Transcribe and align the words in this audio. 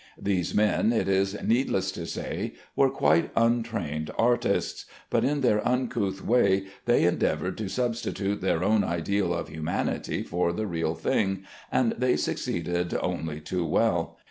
These 0.17 0.55
men, 0.55 0.91
it 0.91 1.07
is 1.07 1.39
needless 1.43 1.91
to 1.91 2.07
say, 2.07 2.53
were 2.75 2.89
quite 2.89 3.29
untrained 3.35 4.09
artists, 4.17 4.87
but 5.11 5.23
in 5.23 5.41
their 5.41 5.61
uncouth 5.63 6.25
way 6.25 6.63
they 6.85 7.03
endeavored 7.03 7.55
to 7.59 7.69
substitute 7.69 8.41
their 8.41 8.63
own 8.63 8.83
ideal 8.83 9.31
of 9.31 9.49
humanity 9.49 10.23
for 10.23 10.53
the 10.53 10.65
real 10.65 10.95
thing, 10.95 11.43
and 11.71 11.91
they 11.99 12.15
succeeded 12.15 12.95
only 12.99 13.39
too 13.39 13.63
well. 13.63 14.17